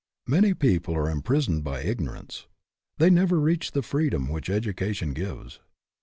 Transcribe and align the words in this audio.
Many 0.25 0.55
people 0.55 0.95
are 0.95 1.07
imprisoned 1.11 1.63
by 1.63 1.83
ignorance. 1.83 2.47
They 2.97 3.11
never 3.11 3.39
reach 3.39 3.73
the 3.73 3.83
freedom 3.83 4.29
which 4.29 4.49
education 4.49 5.13
gives. 5.13 5.59